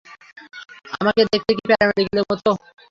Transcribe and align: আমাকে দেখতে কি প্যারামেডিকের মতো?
আমাকে 0.95 1.21
দেখতে 1.31 1.51
কি 1.57 1.63
প্যারামেডিকের 1.69 2.23
মতো? 2.23 2.49